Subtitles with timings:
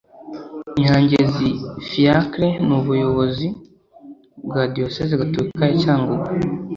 [0.81, 1.47] nyangezi
[1.87, 3.47] fiacre n ubuyobozi
[4.47, 6.25] bwa diyosezi gatolika ya cyangugu